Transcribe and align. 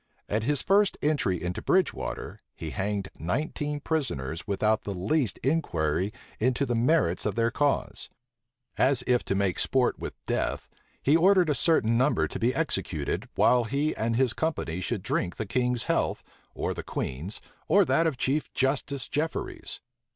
At 0.27 0.41
his 0.41 0.63
first 0.63 0.97
entry 1.03 1.39
into 1.43 1.61
Bridge 1.61 1.93
water, 1.93 2.39
he 2.55 2.71
hanged 2.71 3.11
nineteen 3.19 3.79
prisoners 3.79 4.47
without 4.47 4.81
the 4.83 4.95
least 4.95 5.37
inquiry 5.43 6.11
into 6.39 6.65
the 6.65 6.73
merits 6.73 7.23
of 7.23 7.35
their 7.35 7.51
cause. 7.51 8.09
As 8.79 9.03
if 9.05 9.23
to 9.25 9.35
make 9.35 9.59
sport 9.59 9.99
with 9.99 10.15
death, 10.25 10.67
he 11.03 11.15
ordered 11.15 11.51
a 11.51 11.53
certain 11.53 11.99
number 11.99 12.27
to 12.27 12.39
be 12.39 12.51
executed, 12.55 13.29
while 13.35 13.65
he 13.65 13.95
and 13.95 14.15
his 14.15 14.33
company 14.33 14.81
should 14.81 15.03
drink 15.03 15.35
the 15.35 15.45
king's 15.45 15.83
health, 15.83 16.23
or 16.55 16.73
the 16.73 16.81
queen's, 16.81 17.39
or 17.67 17.85
that 17.85 18.07
of 18.07 18.17
Chief 18.17 18.51
Justice 18.55 19.07
Jefferies. 19.07 19.81